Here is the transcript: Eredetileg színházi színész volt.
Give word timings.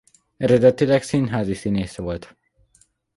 Eredetileg 0.37 1.03
színházi 1.03 1.53
színész 1.53 1.95
volt. 1.95 2.35